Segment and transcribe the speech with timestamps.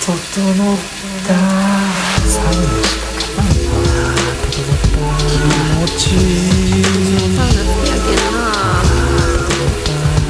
[0.00, 0.16] 整っ
[1.26, 1.34] た。
[2.26, 3.48] サウナしたかな
[4.50, 5.36] 整った気
[5.76, 6.02] 持ち。
[6.14, 6.16] い
[6.80, 6.82] い
[7.36, 8.38] サウナ好きやけんな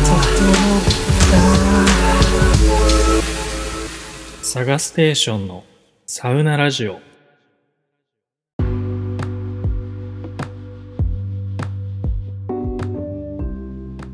[0.04, 0.82] 整っ
[4.40, 5.64] たサガステーションの
[6.06, 7.00] サウナラジオ。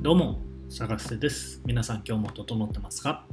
[0.02, 0.46] どうも。
[0.77, 1.62] 探せです。
[1.64, 3.25] 皆さん今日も整ってますか？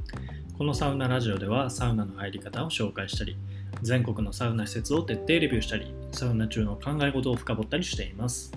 [0.56, 3.36] このサウナラジオではサウナの入り方を紹介したり
[3.82, 8.50] 全国のサウナ施設を徹底レビューしたりサウナ中の考え事を深掘ったりしています。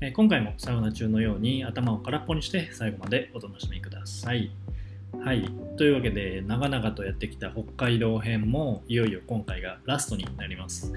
[0.00, 4.50] え今回もサウナ中のように頭を空っぽにして最後までお楽しみください。
[5.22, 5.50] はい。
[5.76, 10.92] というわけで長々とやってきた北海道編もいよいよ今回がラストになります。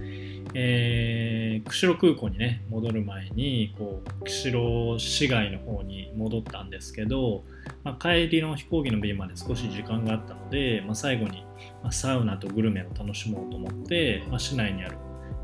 [0.54, 7.44] えー釧路空港にね戻る前にこう釧路市街の方に戻ったんですけど、
[7.84, 11.46] まあ、帰りの飛行機の便まで少し時間があったので、まあ、最後に、
[11.92, 14.98] サウナとグルメを楽しもうと思って、まあ、市内にある、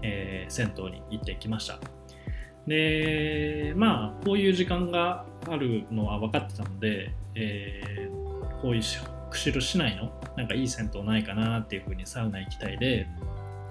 [0.04, 1.80] えー銭湯に行ってきました。
[2.68, 8.33] でまあこういう時間があるのは分かってたので、えー
[8.64, 8.82] こういう
[9.30, 10.12] 釧路市内の？
[10.36, 13.08] なんかいい銭湯ないかなっていうふうにサウナ行きたいで、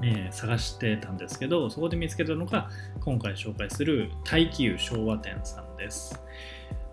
[0.03, 2.69] えー探してたんですけどそこで見つけたのが
[3.01, 6.23] 今回紹介する大気湯昭和店さんです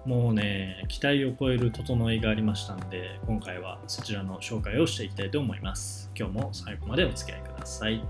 [0.06, 8.02] もうね期待を超える整いがありましたんで今回はそちらの紹介をしていきたいと思います今日も最後までお付き合いください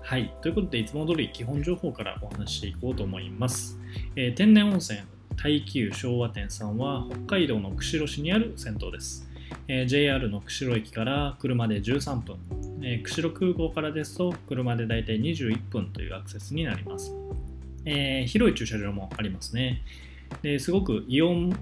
[0.00, 0.34] はい。
[0.40, 3.78] ということで、いつも通り基本情報からお話ししていこうと思います。
[4.16, 5.00] えー天然温泉
[5.36, 9.28] 大気湯昭和店さんは北海道の釧路市にある銭湯です。
[9.68, 12.36] えー JR の釧路駅から車で13分、
[12.82, 17.12] えー釧路空港からですと車でだいたい21分というアクセスになります。
[17.84, 19.82] えー広い駐車場もありますね。
[20.42, 21.52] ですごくイオン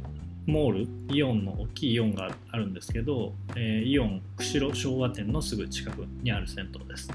[0.46, 7.08] モール、イオンの大きいイオンがあるんですけど、えイオン釧路昭和店のすぐ近くにある銭湯です。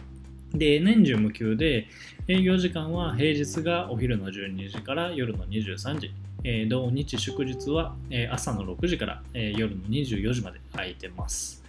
[0.53, 1.87] で、年中無休で、
[2.27, 6.11] 営業時間は平日がお昼の12時から夜の23時、
[6.47, 11.63] えー土日祝日は、え朝の6時から、え夜の24時まで空いてます。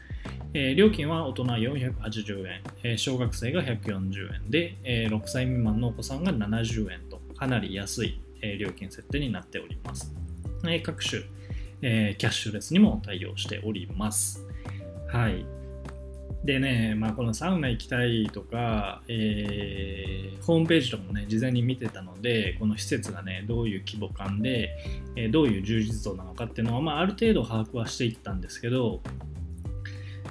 [0.53, 10.15] え料金は大人480円、え小学生が140円で、え6歳未満のお子さんが70円とかなり安い、え料金設定になっております。
[10.65, 11.23] えー各種、
[11.81, 14.47] えキャッシュレスにも対応しております。
[15.09, 15.56] はい。
[16.47, 24.71] でね、まあ、このサウナ行きたいとか、えーホームページとかもね、事前に見てたので、この施設がね、どういう規模感で、
[25.17, 29.03] えーどういう充実度なのかっていうのは、まあ、ある程度把握はしていったんですけど、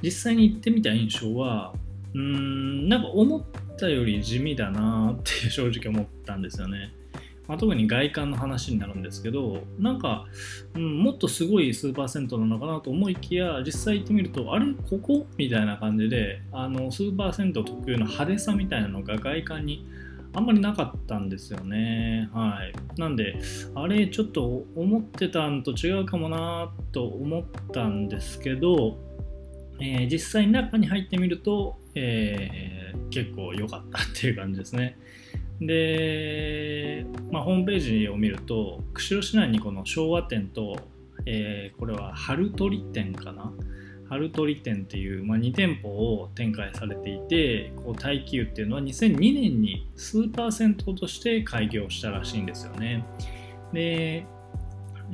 [0.02, 1.74] 実際に行ってみた印象は、
[2.14, 3.44] うーん、なんか思っ
[3.78, 6.94] たより地味だなって正直思ったんですよね。
[7.48, 10.26] まあ、特に外観の話になるんですけど、なんか、
[10.74, 15.28] うん、もっとすごいスーパー銭湯なのかなと思いきや実際行ってみるとあれここ？
[15.38, 19.88] みたいな感じであのスーパー銭湯特有の派手さみたいなのが外観に
[20.34, 22.30] あんまりなかったんですよね。
[22.34, 23.00] はい。
[23.00, 23.40] なんで
[23.76, 28.98] あれちょっと思ってたんと違うかもなと思ったんですけど、
[29.80, 32.76] えー実際中に入ってみると、えー
[33.12, 34.98] 結構良かったっていう感じですね。
[35.62, 40.78] で、まあ、ホームページを見ると釧路市内にこの昭和店と、
[41.26, 43.52] えーこれは春鳥店かな？
[44.08, 53.04] 春鳥店っていう、まあ、2店舗を展開されていてこう大気湯っていうのは2002年にスーパー銭湯として開業したらしいんですよね。
[53.74, 54.26] で、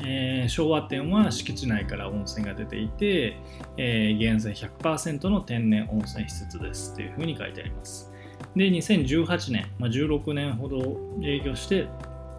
[0.03, 3.37] えー昭和店は敷地内から温泉が出ていて、
[3.77, 8.10] えー源泉100%の天然温泉施設ですっていうふうに書いてあります。
[8.55, 11.87] で2018年、まあ、16年ほど営業して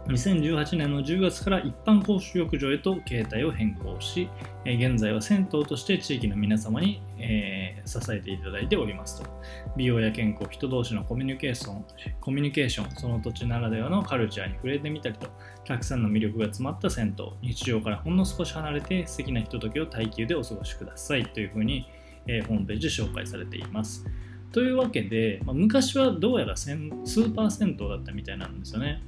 [0.08, 4.28] 2018年の10月から一般公衆浴場へと形態を変更し、
[4.64, 9.28] 現在は銭湯として地域の皆様に、えー支えていただいておりますと。
[9.76, 11.84] 美容や健康人同士のコミュニケーション
[12.20, 15.28] コミュニケーションその土地ならではのカルチャーに触れてみたりと
[15.64, 21.88] たくさんの魅力が詰まった銭湯日常からほんの少し離れて素敵なひとときを耐久でお過ごしくださいというふうに、
[22.26, 24.06] えーホームページで紹介されています。
[24.52, 29.02] というわけで、まあ昔はどうやらせんスーパー銭湯だったみたいなんですよね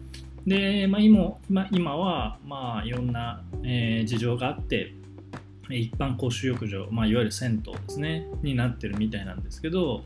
[0.47, 4.95] で、まあ、今今今は、まあ、いろんな、えー事情があって
[5.71, 10.05] 一般公衆浴場、まあ、いわゆる銭湯ですねになってるみたいなんですけど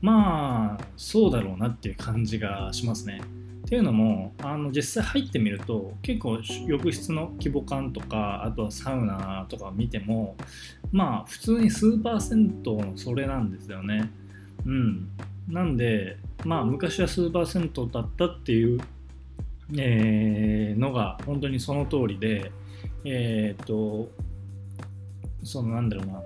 [0.00, 3.20] まあそうだろうなっていう感じがしますね。
[3.66, 10.34] っていうのもあの実際入ってみると結構浴室の規模感とかあとはサウナとか見ても
[10.90, 14.10] まあ普通にスーパー銭湯のそれなんですよね。
[14.66, 15.10] うん、
[15.48, 18.80] なんでまあ昔はスーパー銭湯だったっていう、
[19.76, 22.52] えーのが本当にその通りで
[23.04, 24.10] えーっと
[25.42, 26.22] そのなんだろうな。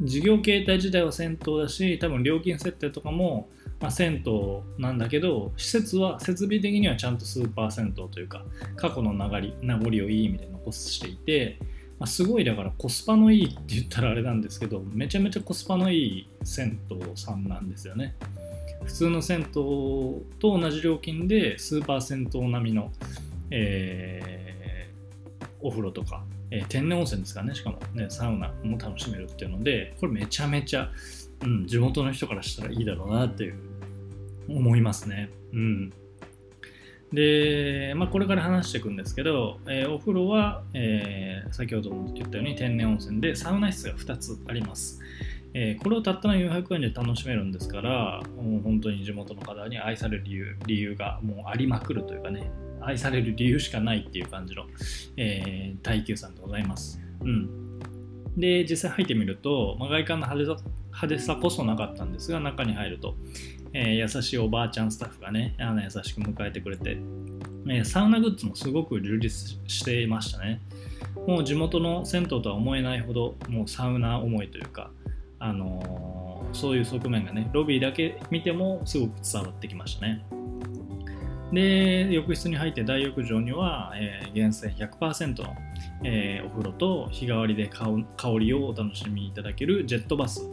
[0.00, 3.48] 事業形態自体は銭湯だし多分料金設定とかも、
[3.78, 8.44] まあ、銭湯なんだけど施設は設備的にはちゃんとスーパー銭湯というか
[8.74, 11.58] 過去の流り名残をいい意味で残していて、
[12.02, 18.16] まあ、すごいだからコスパのいいって言ったらあれなんですけどめちゃめちゃコスパのいい銭湯さんなんですよね
[18.84, 22.90] 普通の銭湯と同じ料金でスーパー銭湯並みの、
[23.52, 30.90] えー、お風呂とかえー、天然温泉ですかね、しかもね、サウナも楽しめるっていうので、これめちゃめちゃ、
[31.42, 33.54] うん、地元の人からしたらいいだろうなっていう
[34.50, 35.30] 思いますね。
[35.54, 35.92] うん。
[37.12, 45.00] で、まあ、これから話していくんですけど、えー、お風呂は、えー、先ほども言ったように天然温泉でサウナ室が2つあります。
[45.54, 52.50] えー、これをたったの400円で楽しめるんですから、もう本当に地元の方に愛される理由理由がもうありまくるというかね、
[52.80, 54.64] 愛される理由しかないっていう感じの、
[55.18, 56.98] えー、耐久さんでございます。
[57.20, 57.78] うん。
[58.36, 63.14] で、実際入ってみると、まあ、外観の派手さ派手さこそなかったんですが、中に入ると、
[63.74, 66.98] え、優しいおばあちゃんスタッフがね、あの優しく迎えてくれて、
[67.68, 70.60] え、サウナグッズもすごく充実していましたね。
[71.26, 74.90] もう地元の銭湯とは思えないほど、もうサウナ思いというか、
[75.38, 80.24] あのー、そういう側面がね、ロビーだけ見てもすごく伝わってきましたね。
[81.52, 85.54] で、浴室に入って大浴場には、えー、源泉100%の、
[86.02, 87.88] えー、お風呂と日替わりで香
[88.40, 90.48] りをお楽しみいただけるジェットバス、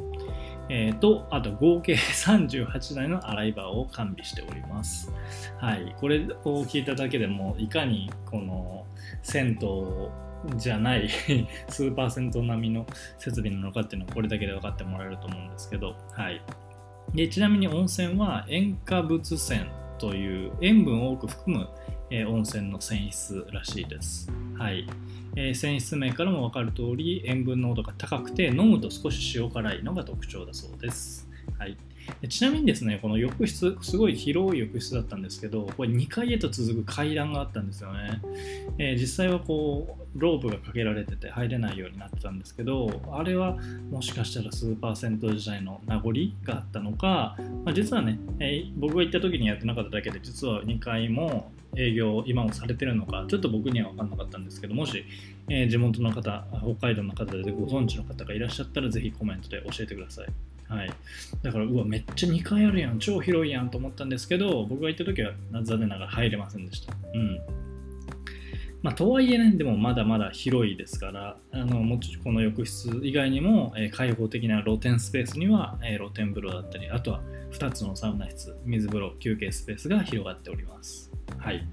[0.70, 5.12] えー、と、あと合計38台の洗い場を完備しております。
[5.58, 5.96] はい。
[6.00, 8.86] これを聞いただけでも、いかにこの
[9.24, 11.10] 銭湯じゃない
[11.70, 12.86] スーパー銭湯並みの
[13.18, 16.42] 設備なのかっていうのはこれだけで分かってもらえると思うんですけど、はい。
[17.14, 19.62] でちなみに温泉は塩化物泉
[19.98, 21.68] という塩分を多く含む、
[22.12, 24.32] え、温泉の泉質らしいです。
[24.58, 24.88] はい。
[25.42, 31.29] えー、泉質名からも分かる通り塩分濃度が高くて飲むと少し塩辛いのが特徴だそうです。
[31.60, 31.78] はい、
[32.30, 38.22] ちなみにですね、この浴室、すごい広い浴室だったんですけど、これ2階へと続く階段があったんですよね。
[38.78, 43.58] えー、実際はこう、ロープがかけられてて入れないようになってたんですけど、あれは
[43.92, 46.14] もしかしたらスーパー銭湯時代の名残
[46.46, 47.36] があったのか、
[47.66, 55.04] まあ、実はね、えー、僕が行った時にやってなかっただけで、実は2階も営業今もされてるのか、ちょっと僕には分かんなかったんですけど、もし、
[55.50, 60.28] えー、地元の方、北海道の方でご存知の方がいらっしゃったら、ぜひコメントで教えてください。
[60.70, 60.90] はい、
[61.42, 65.34] だからうわめっちゃ2階あるやん超広いやんと思ったんですけど僕が行った時は
[65.64, 67.70] 残念ながら入れませんでしたうん
[68.82, 77.22] まあ、とはいえね、でもまだまだ広いですから、あのもちこの浴室以外にも、えー、開放的な露天スペースには、えー、露天風呂だったり、あとは
[77.52, 81.12] 2つのサウナ室、水風呂、休憩スペースが広がっております。
[81.38, 81.68] はい。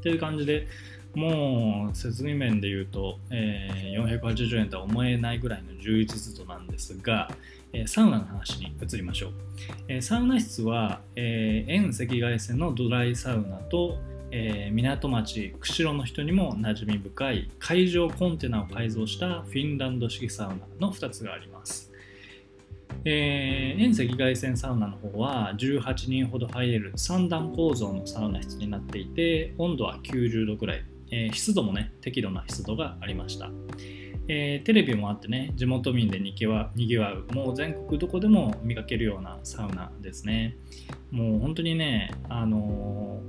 [0.00, 0.66] という感じで、
[1.14, 7.30] もう設備面で言うと、えー、480円とは思えないぐらいの充実度なんですが、
[7.72, 9.32] えサウナの話に移りましょう。
[9.88, 13.98] えサウナ室は、え遠赤外線のドライサウナと、
[14.32, 21.90] え港町釧路の人にも馴染み深い海上コンテナを改造したフィンランド式サウナの2つがあります。
[23.04, 33.50] えー、遠赤外線サウナの方は18人ほど入れる3段構造のサウナ室になっていて温度は90度くらい、えー、湿度もね適度な湿度がありました、
[34.32, 40.56] えー、テレビもあってね地元民でにぎわにぎわうもう全国どこでも見かけるようなサウナですね。
[41.10, 43.22] もう本当にねあの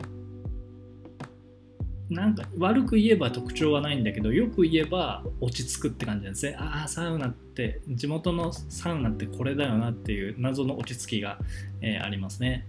[2.11, 6.55] ー、なんか悪く言えば特徴はないんだけどよく言えば落ち着くって感じなんですね。
[6.59, 11.39] ああサウナって地元のサウナってこれだよなっていう謎の落ち着きが、
[11.81, 12.67] えー、ありますね。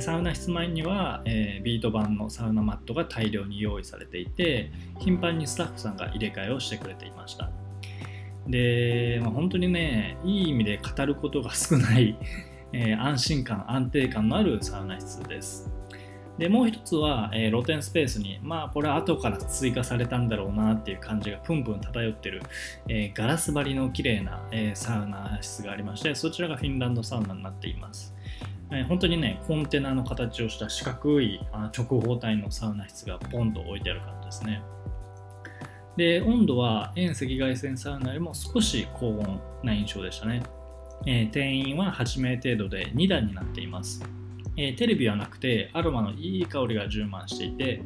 [0.00, 7.50] サウナ室前には、えー、ビート板のサウナマットが大量に用意されていて頻繁にスタッフさんが入れ替えをしてくれていました。
[8.46, 12.16] で、まあ、本当にねいい意味で語ることが少ない、
[12.72, 15.70] えー、安心感安定感のあるサウナ室です。
[16.38, 22.42] でもう一つは、えー、露天スペースにまあこれは後から追加されたんだろうなっていう感じがプンプン漂ってる、
[22.88, 28.14] えー、ガラス張りの綺麗な、えー、サウナ室がありましてそちらがフィンランドサウナになっています。
[28.74, 31.40] え本当にね、コンテナの形をした四角い
[31.76, 34.62] 直方体のサウナ室がポンと置いてある感じですね。
[35.96, 40.42] で、温度は遠赤外線サウナよりも少し高温な印象でしたね。
[41.04, 44.04] えー、定員は8名程度で2段になっています、
[44.56, 47.82] えー、テレビはなくてアロマのいい香りが充満していて、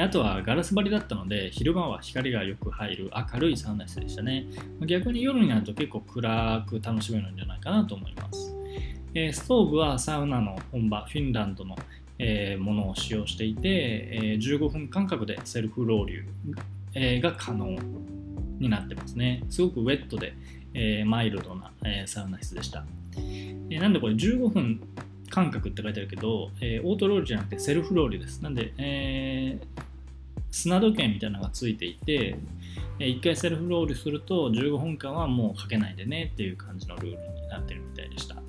[0.00, 4.46] あとはガラス張りだったので昼間は光がよく入る明るいサウナ室でしたね。
[4.86, 8.57] 逆に夜になると結構暗く楽しめるんじゃないかなと思います。
[9.26, 11.76] えストーブはサウナの本場フィンランドの、
[12.20, 16.24] えものを使用していて、え15分間隔でセルフロウリュ、
[16.94, 17.76] えが可能
[18.58, 19.42] になってますね。
[19.50, 20.34] すごくウェットで、
[20.74, 22.84] え、マイルドな、え、サウナ室でした。
[23.70, 24.80] え、なんでこれ15分
[25.30, 28.42] 間隔って書いてあるけど、えオートロールじゃなくてセルフロールです。
[28.42, 29.58] なんで、え
[30.50, 32.36] 砂時計みたいなのがついていて、
[32.98, 38.47] 1回セルフロールすると15分間はもうかけないでねっていう感じのルールになってるみたいでした。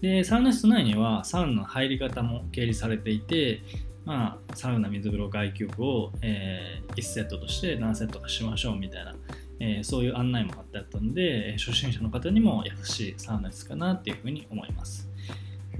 [0.00, 3.62] で、サウナ室内にはサウナの入り方も掲示されていて、
[4.04, 9.14] まあ、サウナ水風呂外気浴を、えー、1セットとして何セットかしましょうみたいな、
[9.60, 15.09] えー、そういう案内も貼ってあったんで初心者の方にも優しいサウナ室かなっていうふうに思います。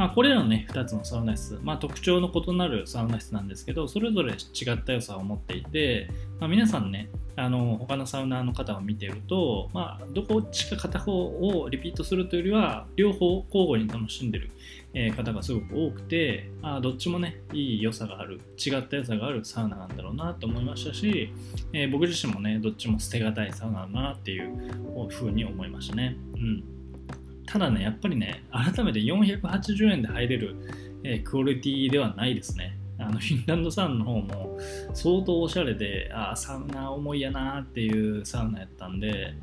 [0.01, 14.51] まあ、これらのね、2つのサウナ室、まあ、特徴の異なるサウナ室なんですけど、それぞれ違った良さを持っていて、まあ、皆さんね、あの他のサウナーの方を見ていると、まあ、どこっちか片方をリピートするというよりは、両方交互に楽しんでる、
[14.95, 21.31] え方がすごく多くて、あどっちもね、いい良さがある、違った良さがあるサウナなんだろうなと思いましたし、
[21.75, 26.17] えー、僕自身もね、どっちも捨てがたいサウナだなっていうふうに思いましたね。
[26.37, 26.80] うん
[27.51, 30.55] ただね、やっぱりね、改めて480円で入れる、
[31.03, 32.77] えー、クオリティではないですね。
[32.97, 34.59] あのフィンランドサウナの方も
[34.93, 39.35] 相当おしゃれで、あサウナ重いやなっていうサウナやったんで、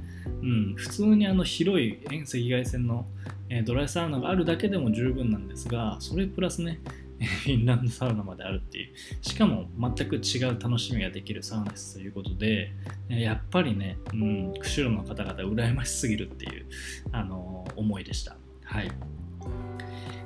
[0.41, 3.05] うん、普通にあの広い遠赤外線の、
[3.49, 6.79] えー、ドライサウナがあるだけでも十分なんですが、それプラスね、
[7.43, 8.93] フィンランドサウナまであるっていう。
[9.21, 12.73] しかも全く違う楽しみができるサウナ室ということで
[13.09, 16.65] やっぱりね、うん、釧路の方々羨ましすぎるっていう、
[17.11, 18.37] あの、思いでした。
[18.63, 18.91] はい。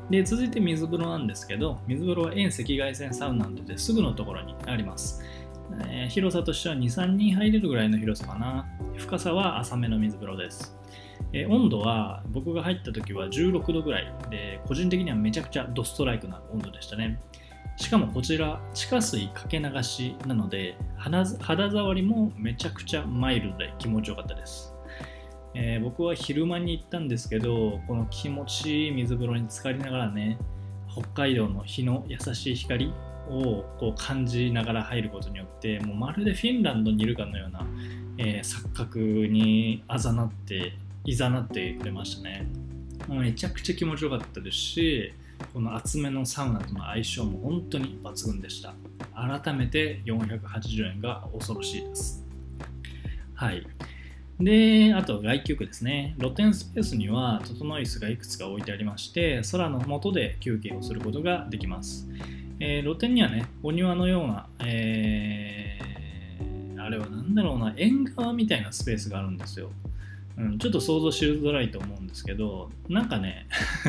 [0.10, 5.24] で続いて水風呂なんですけど水風呂は遠赤外線サウナなのですぐのところにあります。
[5.88, 8.68] えー、広さとしては2、3人入れるぐらいの広さかな。
[8.98, 10.76] 深さは浅めの水風呂です。
[11.34, 17.22] え温度は僕が入った時は16度ぐらいで個人的にはめちゃくちゃドストライクな温度でしたね
[17.78, 21.26] しかもこちら地下水かけ流しなので肌
[21.72, 24.74] 触りもめちゃくちゃマイルドで気持ちよかったです、
[25.56, 30.38] えー、僕は昼間に行ったんですけどこの気持ちいい水風呂に浸かりながらね
[30.92, 32.94] 北海道の日の優しい光
[33.30, 37.66] をこう感じながら入ることによってもうまるでフィンランドにいるかのような、
[38.18, 40.74] えー、錯覚にあざなって
[41.06, 42.48] いざなってくれましたね
[43.10, 45.14] めちゃくちゃ気持ちよかったですし
[45.54, 48.74] この厚めのサウナとの相性も本当に抜群でした
[49.14, 52.24] 改めて480円が恐ろしいです
[53.34, 53.66] はい
[54.44, 56.16] で、あと外気浴ですね。
[56.20, 62.08] 露天スペースには整い椅子がいくつか置いてありまして、空の下で休憩をすることができます。
[62.64, 69.72] えー、露天にはね、お庭のような、えー、あれは何だろうな、縁側みたいなスペースがあるんですよ。
[70.38, 73.48] うん、ちょっと想像しづらいと思うんですけどなんかね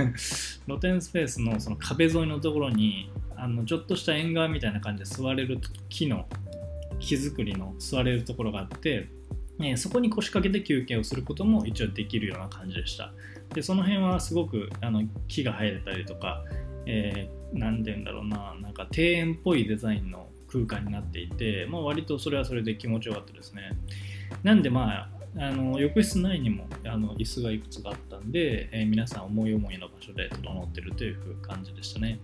[0.66, 6.28] 露天スペースのその壁沿いのところにあのちょっとした縁側みたいな感じで座れる木の
[6.98, 9.08] 木造りの座れるところがあって、
[9.58, 13.12] ね、そこに腰掛けて休憩をすることも一応できるような感じでした
[13.54, 16.44] でその辺はすごくあの木が生えてたりとか、
[16.86, 23.72] えー、何て言うんだろうななんか庭園っぽいデザインの空間になっていて、まあ、割とそれはそれで気持ちよかったですね
[24.42, 32.20] なんでまああの浴室内にもあの椅子がいくつかあったんで、えー、皆さん思い思いの場所で整ってるという感じでしたね。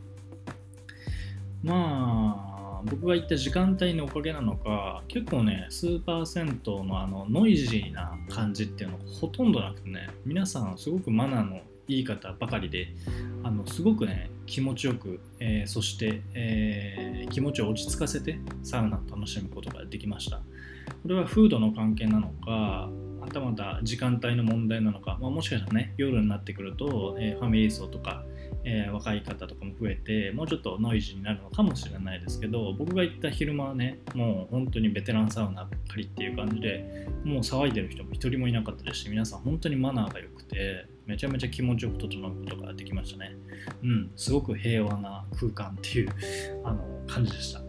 [1.62, 12.94] まあ、僕が行った時間帯のおかげなのか、結構ね、スーパー銭湯のあのノイジーな感じっていうのがほとんどなくてね、皆さんすごくマナーのいい方ばかりで、
[13.42, 20.36] あのすごくね、気持ちよく、えー、そして、えー、気持ちを落ち着かせてサウナを楽しむことができました。
[20.36, 20.44] こ
[21.08, 22.90] れは風土の関係なのか、
[23.20, 28.24] はたまた時間帯の問題なのか、まあ、もしかしたらね、夜になってくると、えー、ファミリー層とか、
[28.64, 43.34] えー、若い方とかも増えて、もうちょっとノイジーになるのかもしれないですけど、僕が行った昼間はね、もう本当にベテランサウナばっかりっていう感じで、もう騒いでる人も一人もいなかったですし、皆さん本当にマナーが良くて、めちゃめちゃ気持ちよく整うことができましたね。
[43.82, 46.10] うん、すごく平和な空間っていう
[46.64, 47.62] あの感じでした。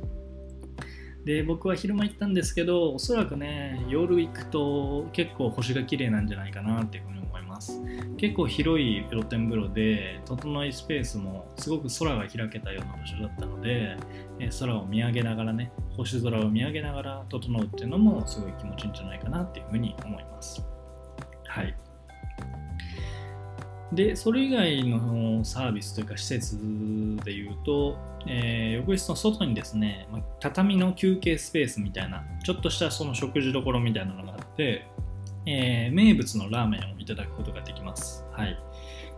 [1.23, 7.81] で僕は昼間行ったんですけどおそらくね夜行くと結構星が綺麗なんじゃないかなっていうふうに思います
[8.17, 13.97] 結構広い露天風呂で整いスペースもすごく空が開けたような場所だったので
[14.59, 20.65] 空を見上げながらね星空を見上げながら整うっていうのもすごい気持ちいいんじゃないかなっていうふうに思います
[21.45, 21.75] はい
[23.91, 26.57] で、それ以外のサービスというか施設
[27.23, 30.07] でいうと、えー、浴室の外にですね、
[30.39, 34.85] 畳の休憩スペースみたいな、ちょっとしたその食事どころみたいなのがあって、
[35.45, 38.23] えー、名物のラーメンをいただくことができます。
[38.31, 38.59] はい。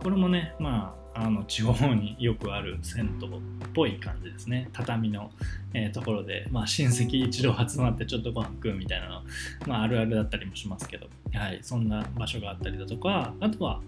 [0.02, 3.30] これもね、まあ、あの地方によくある銭湯っ
[3.74, 5.30] ぽい感じですね畳の、
[5.74, 9.22] えーところで、まあ、親戚一同集まってちょっとご飯食うみたいなの、
[9.66, 13.80] まあ、あるあるだったりもしますけど、はい、そんな場所があったりだとかあとは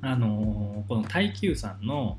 [0.00, 2.18] あのーこの耐久さんの、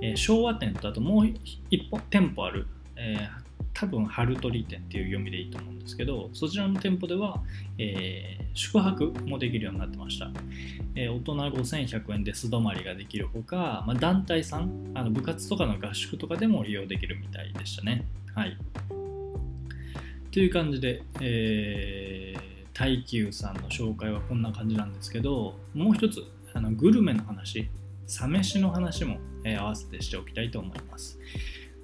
[0.00, 1.34] えー昭和店とあともう
[1.70, 3.46] 一本店舗ある、えー
[3.78, 7.42] 多分春鳥店っていう読みでいいと思うんですけどそちらの店舗では、
[7.78, 10.30] えー宿泊もできるようになってました、
[10.94, 18.06] えー大人5100円で素泊まりができるほか、まあ、団体さんあの部活とかの合宿とかでも利用できるみたいでしたね。
[18.34, 18.56] はい。
[20.36, 26.22] という感じで、えー、耐久さんの紹介はこんな感じなんですけどもう一つ
[26.56, 27.68] あのグルメの話
[28.06, 31.18] サ飯の話も、えー合わせてしておきたいと思います。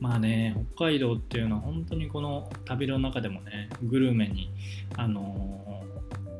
[0.00, 4.50] まあね北海道っていうのは本当にこの旅の中でもねグルメに
[4.96, 5.84] あの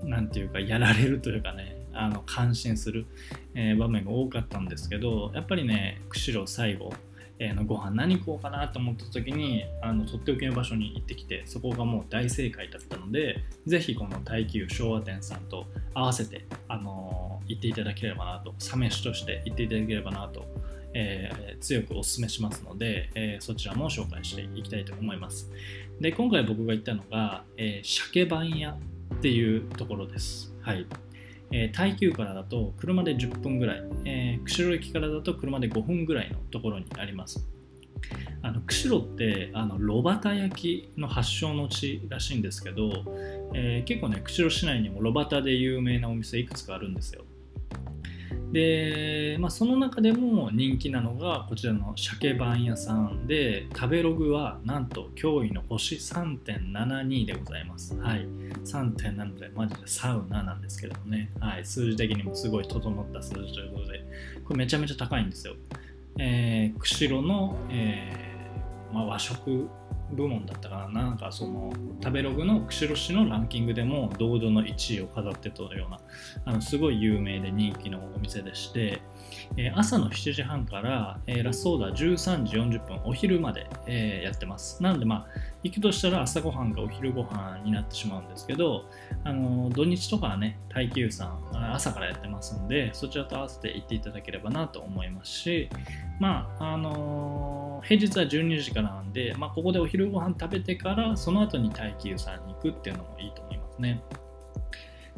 [0.05, 3.07] ーていうかやられるというかねあの感心する、
[3.55, 6.93] えー場面が多かったんですけどやっぱりね釧路最後
[7.43, 20.47] えーのご飯何食おうかなと思った時にあのとっておきの場所に行ってきてそこがもう大正解だったのでぜひこの耐久昭和店さんと合わせて、あのー行っていただければなとサ飯として行っていただければなと、
[20.95, 25.51] えー強くお勧めしますので、えーそちらも紹介していきたいと思います。
[26.01, 28.79] で今回僕が行ったのが、えー鮭番屋
[29.15, 30.55] っていうところです。
[30.61, 30.87] はい。
[31.53, 37.47] えー耐久からだと車で10分ぐらい、えー釧路駅からだと車で5分ぐらいのところにあります。
[38.43, 43.05] あの釧路ってあの炉端焼きの発祥の地らしいんですけど、
[43.55, 47.25] えー結構ね釧路市内にも炉端で有名なお店いくつかあるんですよ。
[48.53, 57.97] で、まあ、その中でも人気なのがこちらの鮭番屋さんで食べログはなんと驚異の星3.72でございます。
[57.97, 58.27] はい。
[58.65, 64.03] 3.7でマジでサウナなんですけどもね、はい、数字的にもすごい整った数字ということで。
[64.45, 65.55] これめちゃめちゃ高いんですよ、
[66.19, 69.69] えー釧路の、えーまあ、和食
[70.13, 71.03] 部門だったかな。
[71.03, 76.01] なんかその食べログの釧路市のランキングでも堂々の1位を飾ってたような
[76.45, 79.03] あのすごい有名で人気のお店でして、
[79.57, 84.83] えー朝の7時半から、えーラストオーダー13時40分お昼まで、えーやってます。
[84.83, 85.27] なのでまあ
[85.63, 88.85] 行くとしたら朝ごはんかお昼ごはんになってしまうんですけど
[89.23, 95.69] あの土日とかはね耐久さん朝からやってますんでそちらと合わせて行っていただければなと思いますし
[96.19, 104.03] まああのー平日は12時からなんで、まあ、ここでお昼ご飯食べてからその後に耐久さんに行くっていうのもいいと思いますね。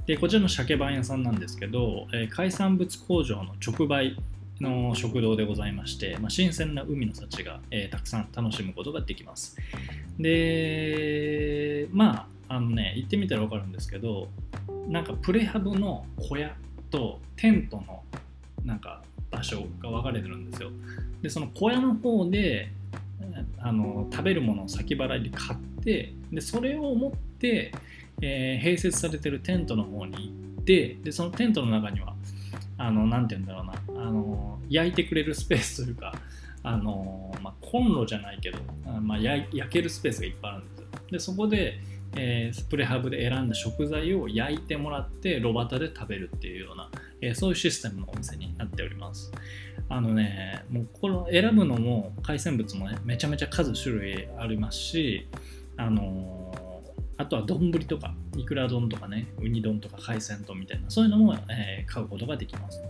[0.06, 4.16] でこちらの鮭番屋さんなんですけど、えー海産物工場の直売
[4.60, 9.56] の食堂でございまして、まあ、新鮮な海の幸が、えーたくさん楽しむことができます。
[10.18, 14.28] でまああのね行ってみたら分かるんですけど
[14.88, 16.54] なんかプレハブの小屋
[16.90, 18.02] とテントの
[18.64, 19.02] なんか
[19.36, 20.70] 場所が分かれてるんですよ。
[21.22, 22.70] でその小屋の方で
[23.58, 27.72] あの食べるものを先払いで買ってでそれを持って、
[28.20, 30.12] えー併設されてるテントの方に
[30.56, 32.14] 行ってでそのテントの中には
[32.78, 36.14] あのなて言うんだろうなあの焼いてくれるスペースというか
[36.62, 38.58] あの、まあ、コンロじゃないけど、
[39.00, 40.86] まあ、焼けるスペースがいっぱいあるんですよ。
[41.10, 41.80] でそこで、
[42.16, 49.32] えープレハブで選んだ食材を焼いてもらって炉端で食べるっていうような、えーそういうシステムのお店になっております。
[49.88, 55.28] あのねもうこの選ぶのも海鮮物もねめちゃめちゃ数種類ありますし
[55.76, 56.44] あのー
[57.16, 62.82] あとは丼とかいくら丼とかねウニ丼とか海鮮丼みたいなそういうのも、え買うことができます。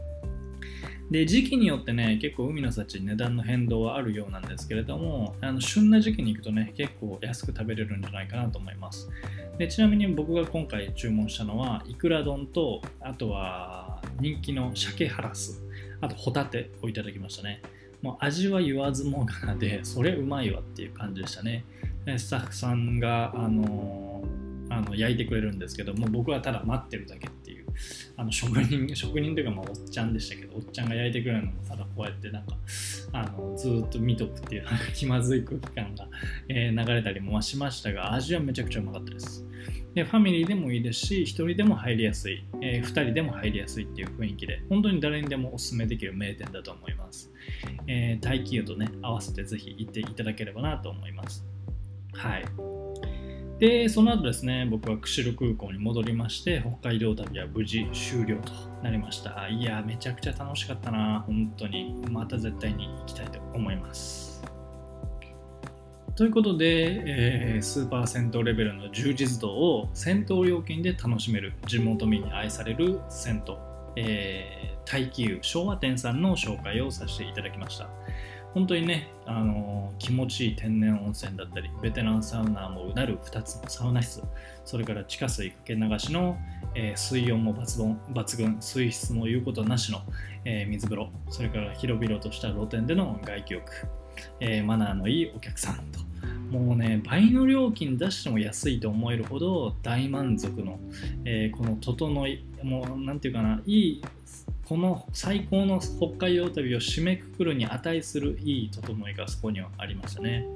[1.10, 9.08] で時期によってね結構海の幸値段の変動はあるようなんですけれどもあの旬な時期に行くとね結構安く食べれるんじゃないかなと思います。
[9.58, 15.62] でちなみに僕が今回注文したのはいくら丼とあとは人気の鮭ハラス
[16.00, 17.60] あとホタテをいただきましたね。
[18.02, 21.64] もう味は言わずもがなでそれうまいわっていう感じでしたね。
[22.18, 24.24] スタッフさんがあの
[24.68, 27.28] あの焼いてくれるんですけども僕はただ待ってるだけ。
[28.16, 32.56] あの職人 職人というかまあおっちゃんでしたけどおっちゃんが焼いてくれるのもただこうやってなんか
[33.12, 36.08] あのずっと見とくっていうなんか気まずい空気感が、
[36.48, 39.46] えー流れたりもしましたが味はめちゃくちゃうまかったです。
[39.94, 47.30] でファミリーでもいいですし1人でも入りやすい、え2人でも入りやすいっていう雰囲気で本当に誰にでもおすすめできる名店だと思います、
[47.86, 51.44] えー、耐久とね合わせてぜひ行っていただければなと思います。
[52.12, 52.73] はい。
[53.58, 59.48] でその後ですね僕は釧路空港に戻りまして北海道旅は無事終了となりました。
[59.48, 61.94] いやめちゃくちゃ楽しかったな本当に。
[62.10, 64.42] また絶対に行きたいと思います。
[66.16, 73.54] ということで、えースーパー銭湯レベルの充実度を銭湯料金で楽しめる地元民に愛される銭湯。
[73.96, 77.88] えー、大気湯昭和店さんの紹介をさせていただきました。
[78.54, 84.22] 本当にね、あのー、気持ちいい天然温泉だったり、ベテランサウナーもうなる2つのサウナ室、
[84.64, 86.38] それから地下水かけ流しの、
[86.76, 90.02] えー、水温も抜群、抜群水質も言うことなしの、
[90.44, 93.72] えー、水風呂、それから広々とした露天での外気浴、
[94.38, 95.98] えマナーのいいお客さんと、
[96.56, 100.78] もうね、倍の料金出しても安いと思えるほど大満足の、
[101.24, 104.02] えこの整い、もうなんていうかな、いい
[104.64, 110.46] この最高の北海道旅を締めくくるに値するいい整いがそこにはありましたね。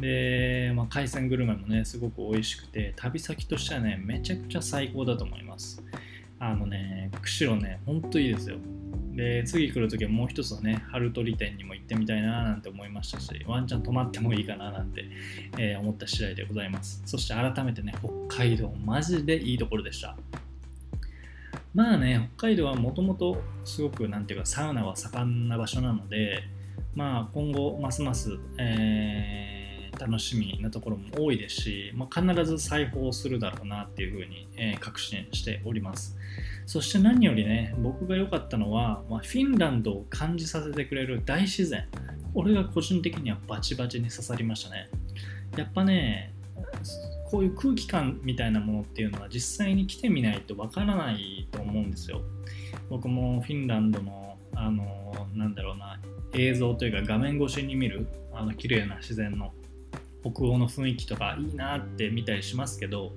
[0.00, 5.82] で、まあ、海鮮グルメもね、すごく美味しくて、旅先としてはね、めちゃくちゃ最高だと思います。
[6.38, 8.56] あのね、釧路ね、ほんといいですよ。
[9.14, 15.04] で、次来るときはもう一つのね、春鳥店にも行ってみたいななんて思いましたし、ワンチャン泊まってもいいかななんて、
[15.58, 17.02] えー、思った次第でございます。
[17.04, 17.94] そして改めてね、
[18.28, 20.16] 北海道、マジでいいところでした。
[21.74, 26.44] まあね、北海道はもともとすごくなんていうかサウナは盛んな場所なので、
[26.94, 36.16] まあ今後ますます、えー、楽しみなところも多いですし、まあ、必ず裁縫するだろうなっていうふうに、えー、確信しております。
[36.66, 41.88] そして何よりね、僕が良かったのは、まあ、フィンランドを感じさせてくれる大自然。
[42.32, 44.88] これが個人的にはバチバチに刺さりましたね。
[45.56, 46.32] やっぱね、
[47.34, 52.22] こういう空気感みたいなものっていうのは実際に来てみないとわからないと思うんですよ。
[52.88, 55.98] 僕もフィンランドの、あの、なんだろうな、
[56.32, 59.52] 映像というか画面越しに見る、あの、綺麗な自然の
[60.22, 63.10] 北欧の雰囲気とかいいなって見たりしますけど、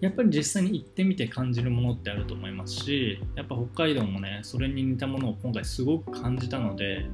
[0.00, 7.04] やっぱり実際に行ってみて感じるものってあると思いますしやっぱ北海道もねそれに似たものを今回すごく感じたので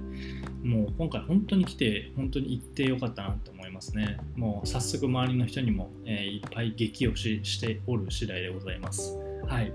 [0.65, 9.73] もう今回本当に来て本当に行ってよかったなと思いますねもう早速周りの人にも、えー、いっぱい激推ししておる次第でございますはい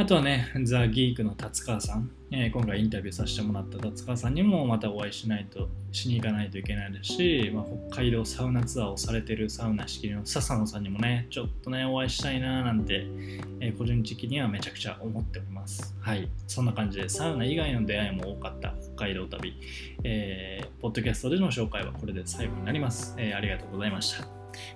[0.00, 13.04] あとはね、ザ・ギークの達川さん、えー、今回インタビューさせてもらった達川さんにもまたお会いしないと、しに行かないといけないですし、まあ、北海道サウナツアーをされてるサウナ仕切りの笹野さんにもね、ちょっとね、お会いしたいななんて、
[13.60, 15.94] えー、個人的にはめちゃくちゃ思っております。
[16.00, 16.30] はい。
[16.46, 19.54] そんな感じで、サウナ以外の出会いも多かった海道旅、
[20.04, 23.14] えー、ポッドキャストでの紹介はこれで最後になります。
[23.16, 24.26] えー、ありがとうございました。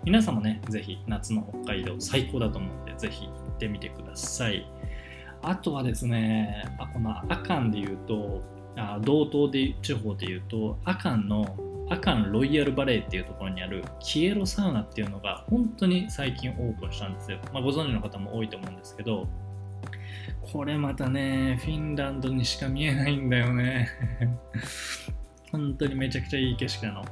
[0.02, 4.66] 皆さんもね、ぜひ夏の北海道最高だと思うので、ぜひ行ってみてください。
[5.42, 8.42] あとはですね、あこのアカンで言うと、
[8.78, 11.58] あ道東で地方で言うと、アカンの
[11.90, 17.40] アカンロイヤルバレーっていうところにあるキエロサウナっていうのが本当に最近オープンしたんですよ。
[17.52, 19.28] まあ、ご存知の方も多いと思うんですけど、
[20.52, 23.88] これまたね、フィンランドにしか見えないんだよね。
[25.50, 27.04] 本当にめちゃくちゃいい景色なの。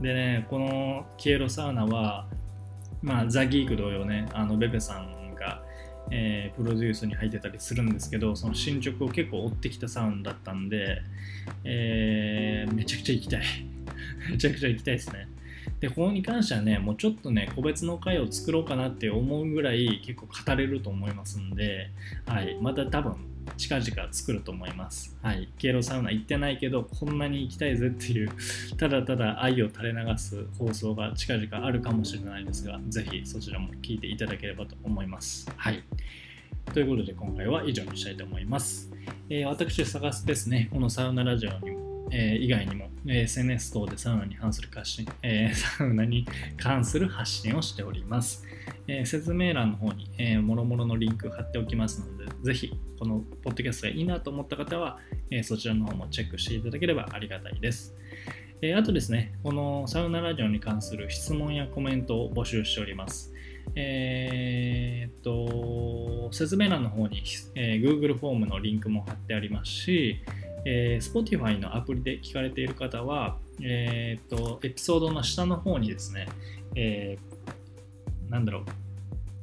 [0.00, 2.26] でね、このキエロサウナは、
[3.02, 5.62] まあ、ザ・ギーク同様ね、あのベベさんが
[6.10, 11.02] えー、プロデュースに入ってたりするんですけどその進捗を結構追ってきたサウンドだったんで、
[11.64, 13.42] えー、めちゃくちゃ行きたい
[14.30, 15.28] めちゃくちゃ行きたいですね
[15.80, 21.90] でここに関してはねもうちょっとね個別の回を作ろうかなって思うぐらい結構語れると思いますんで、
[22.26, 23.16] はい、また多分
[23.56, 25.16] 近々作ると思います。
[25.22, 25.48] はい。
[25.58, 28.30] ケイロサウナ行ってないけど、こんなに行きたいぜっていう、
[28.76, 35.50] ただただ愛を垂れ流す放送が近々あるかもしれないですが、ぜひそちらも聞いていただければと思います。
[35.56, 35.82] はい。
[36.72, 38.90] ということで今回は以上にしたいと思います。
[39.30, 48.44] えー、私、探すですね、このサウナラジオにもえー、以外にも、え、SNS 等でサウナに関する発信、えー、サウナに関する発信をしております。
[48.86, 54.98] え説明欄の方に、えー、もろもろのリンク貼っておきますので、ぜひ、このポッドキャストがいいなと思った方は、
[55.30, 57.94] えそちらの方もチェックしていただければありがたいです。
[58.62, 63.32] えあとですね、このサウナラジオに関する質問やコメントを募集しております。
[63.74, 67.22] えー、っと、説明欄の方に、
[67.54, 70.20] えー、Google フォームのリンクも貼ってありますし、
[70.64, 76.26] えー、Spotify のアプリで聞かれている方は、えー、っと、エピソードの下の方にですね、
[76.74, 78.64] えー、なんだろう、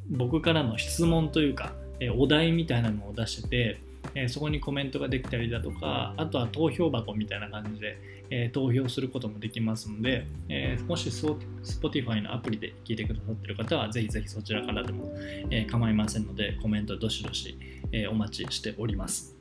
[0.10, 3.80] 僕からの質問というか、えお題みたいなのを出してて、
[4.14, 7.98] えそこにコメントができたりだとか、あとは投票箱みたいな感じで、
[8.30, 15.12] え投票することもできますので、えもし Spotify のアプリで聞いてくださっている方は、ぜひぜひそちらからでも、
[15.50, 17.58] え構いませんので、コメントどしどし、
[17.92, 19.35] えお待ちしております。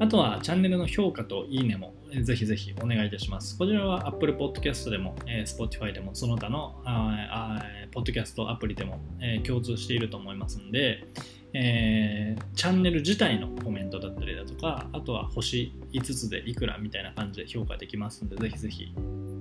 [0.00, 3.56] あとはチャンネルの評価といいねもぜひぜひお願いいたします。
[3.58, 11.04] こちらは Apple Podcast でも、え、Spotify でもその他のああポッドキャストアプリでも、え、共通していると思いますので、
[11.52, 18.94] えー、チャンネル自体のコメントだったりだとか、あとは星5つでいくらみたいな感じで評価できますので、ぜひぜひ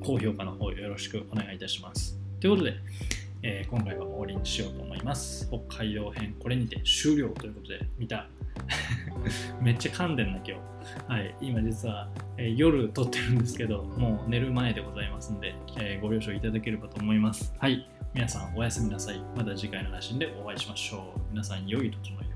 [0.03, 2.17] 高評価の方よろしくお願いいたします。
[2.39, 2.75] ということで、
[3.43, 5.47] えー今回は終わりにしようと思います。
[5.47, 8.27] 北海道編、これにて終了ということで、見た。
[9.61, 10.53] めっちゃ噛んでんな、今日。
[11.07, 17.53] はい、今実は、えー夜撮ってるんですけど、もう寝る前でございますんで、えーご了承いただければと思います。
[17.59, 19.21] はい、皆さんおやすみなさい。
[19.35, 21.19] また次回の配信でお会いしましょう。
[21.31, 22.26] 皆さん、良い整いを。